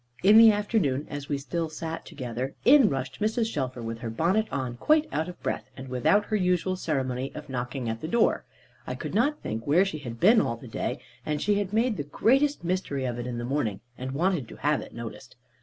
[0.23, 3.53] In the afternoon, as we still sat together, in rushed Mrs.
[3.53, 7.49] Shelfer with her bonnet on, quite out of breath, and without her usual ceremony of
[7.49, 8.43] knocking at the door.
[8.87, 11.97] I could not think where she had been all the day; and she had made
[11.97, 15.35] the greatest mystery of it in the morning, and wanted to have it noticed.